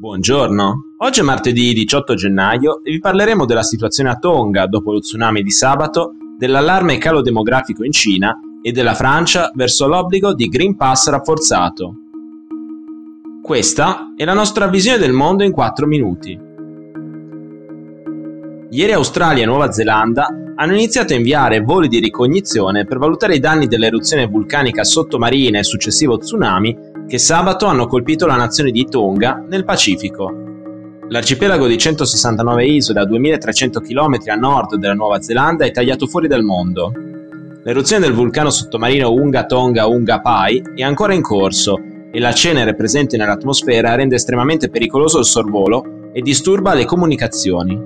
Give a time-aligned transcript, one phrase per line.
[0.00, 5.00] Buongiorno, oggi è martedì 18 gennaio e vi parleremo della situazione a Tonga dopo lo
[5.00, 10.74] tsunami di sabato, dell'allarme calo demografico in Cina e della Francia verso l'obbligo di Green
[10.74, 11.94] Pass rafforzato.
[13.42, 16.40] Questa è la nostra visione del mondo in 4 minuti.
[18.70, 23.38] Ieri Australia e Nuova Zelanda hanno iniziato a inviare voli di ricognizione per valutare i
[23.38, 29.44] danni dell'eruzione vulcanica sottomarina e successivo tsunami che sabato hanno colpito la nazione di Tonga
[29.48, 30.32] nel Pacifico.
[31.08, 36.28] L'arcipelago di 169 isole a 2300 km a nord della Nuova Zelanda è tagliato fuori
[36.28, 36.92] dal mondo.
[37.64, 41.80] L'eruzione del vulcano sottomarino Unga Tonga Unga Pai è ancora in corso
[42.12, 47.76] e la cenere presente nell'atmosfera rende estremamente pericoloso il sorvolo e disturba le comunicazioni.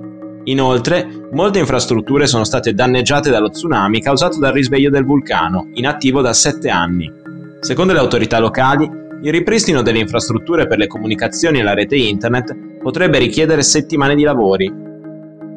[0.43, 6.31] Inoltre, molte infrastrutture sono state danneggiate dallo tsunami causato dal risveglio del vulcano, inattivo da
[6.31, 7.11] 7 anni.
[7.59, 12.55] Secondo le autorità locali, il ripristino delle infrastrutture per le comunicazioni e la rete internet
[12.79, 14.71] potrebbe richiedere settimane di lavori.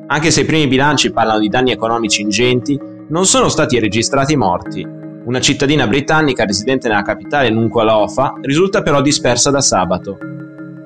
[0.06, 4.86] Anche se i primi bilanci parlano di danni economici ingenti, non sono stati registrati morti.
[5.27, 10.16] Una cittadina britannica residente nella capitale Nuku'alofa risulta però dispersa da sabato.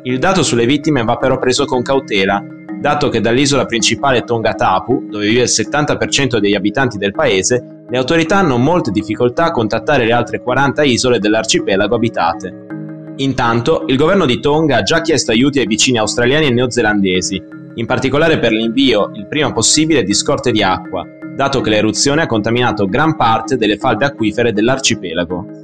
[0.03, 2.45] Il dato sulle vittime va però preso con cautela,
[2.81, 7.99] dato che dall'isola principale Tonga Tapu, dove vive il 70% degli abitanti del paese, le
[7.99, 13.13] autorità hanno molte difficoltà a contattare le altre 40 isole dell'arcipelago abitate.
[13.17, 17.43] Intanto, il governo di Tonga ha già chiesto aiuti ai vicini australiani e neozelandesi,
[17.75, 22.27] in particolare per l'invio il prima possibile di scorte di acqua, dato che l'eruzione ha
[22.27, 25.62] contaminato gran parte delle falde acquifere dell'arcipelago.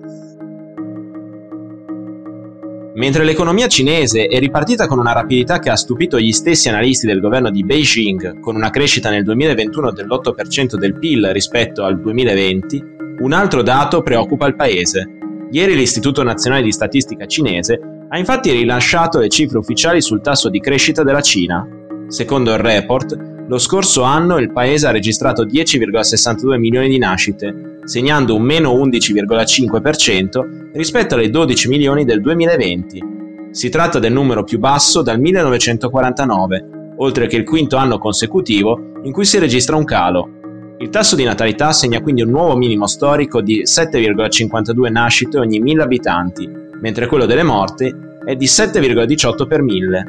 [2.98, 7.20] Mentre l'economia cinese è ripartita con una rapidità che ha stupito gli stessi analisti del
[7.20, 13.32] governo di Beijing, con una crescita nel 2021 dell'8% del PIL rispetto al 2020, un
[13.32, 15.08] altro dato preoccupa il paese.
[15.52, 20.58] Ieri l'Istituto Nazionale di Statistica cinese ha infatti rilasciato le cifre ufficiali sul tasso di
[20.58, 21.64] crescita della Cina.
[22.08, 28.34] Secondo il report, lo scorso anno il paese ha registrato 10,62 milioni di nascite, segnando
[28.34, 33.16] un meno 11,5% rispetto alle 12 milioni del 2020.
[33.50, 39.10] Si tratta del numero più basso dal 1949, oltre che il quinto anno consecutivo in
[39.10, 40.32] cui si registra un calo.
[40.80, 45.82] Il tasso di natalità segna quindi un nuovo minimo storico di 7,52 nascite ogni 1000
[45.82, 46.46] abitanti,
[46.80, 50.04] mentre quello delle morti è di 7,18 per 1000.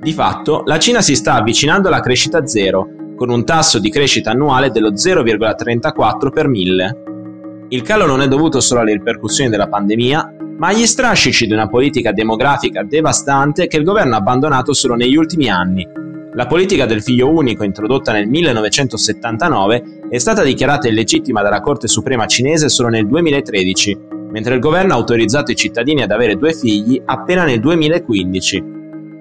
[0.00, 2.88] Di fatto, la Cina si sta avvicinando alla crescita zero,
[3.20, 7.66] con un tasso di crescita annuale dello 0,34 per mille.
[7.68, 11.68] Il calo non è dovuto solo alle ripercussioni della pandemia, ma agli strascici di una
[11.68, 15.86] politica demografica devastante che il governo ha abbandonato solo negli ultimi anni.
[16.32, 22.24] La politica del figlio unico introdotta nel 1979 è stata dichiarata illegittima dalla Corte Suprema
[22.24, 23.98] cinese solo nel 2013,
[24.30, 28.78] mentre il governo ha autorizzato i cittadini ad avere due figli appena nel 2015.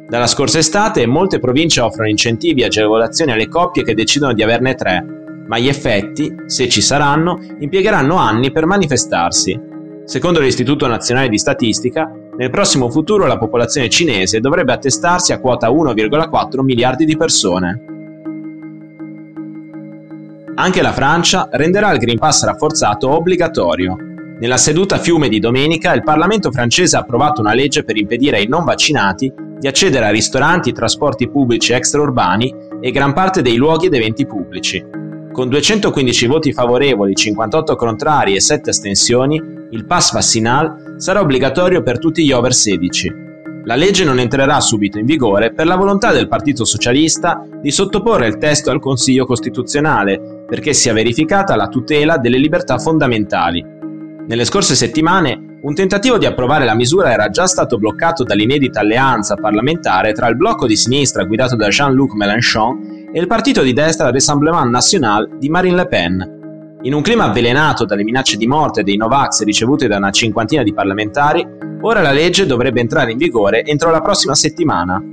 [0.10, 4.74] Dalla scorsa estate molte province offrono incentivi e agevolazioni alle coppie che decidono di averne
[4.74, 5.06] tre,
[5.46, 9.60] ma gli effetti, se ci saranno, impiegheranno anni per manifestarsi.
[10.06, 15.70] Secondo l'Istituto Nazionale di Statistica, nel prossimo futuro la popolazione cinese dovrebbe attestarsi a quota
[15.70, 17.84] 1,4 miliardi di persone.
[20.56, 23.96] Anche la Francia renderà il Green Pass rafforzato obbligatorio.
[24.40, 28.48] Nella seduta fiume di domenica il Parlamento francese ha approvato una legge per impedire ai
[28.48, 33.94] non vaccinati di accedere a ristoranti, trasporti pubblici extraurbani e gran parte dei luoghi ed
[33.94, 34.84] eventi pubblici.
[35.32, 42.00] Con 215 voti favorevoli, 58 contrari e 7 astensioni, il pass vaccinal sarà obbligatorio per
[42.00, 43.28] tutti gli over 16.
[43.66, 48.28] La legge non entrerà subito in vigore per la volontà del Partito Socialista di sottoporre
[48.28, 53.64] il testo al Consiglio Costituzionale perché sia verificata la tutela delle libertà fondamentali.
[54.28, 59.36] Nelle scorse settimane un tentativo di approvare la misura era già stato bloccato dall'inedita alleanza
[59.36, 64.10] parlamentare tra il blocco di sinistra guidato da Jean-Luc Mélenchon e il partito di destra
[64.10, 66.78] Rassemblement National di Marine Le Pen.
[66.84, 70.74] In un clima avvelenato dalle minacce di morte dei Novax ricevute da una cinquantina di
[70.74, 71.46] parlamentari,
[71.82, 75.04] ora la legge dovrebbe entrare in vigore entro la prossima settimana.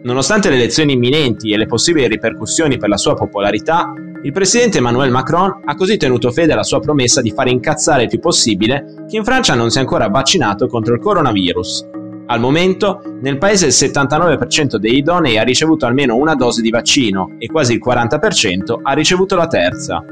[0.00, 5.12] Nonostante le elezioni imminenti e le possibili ripercussioni per la sua popolarità, il presidente Emmanuel
[5.12, 9.16] Macron ha così tenuto fede alla sua promessa di fare incazzare il più possibile chi
[9.16, 11.86] in Francia non si è ancora vaccinato contro il coronavirus.
[12.26, 17.36] Al momento, nel paese il 79% degli idonei ha ricevuto almeno una dose di vaccino
[17.38, 20.04] e quasi il 40% ha ricevuto la terza.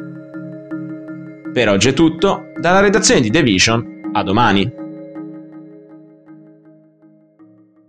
[1.52, 4.85] Per oggi è tutto, dalla redazione di The Vision, a domani.